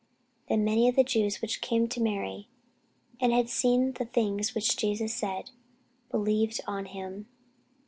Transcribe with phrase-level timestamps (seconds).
[0.49, 2.47] Then many of the Jews which came to Mary,
[3.19, 5.51] and had seen the things which Jesus did,
[6.09, 7.27] believed on him.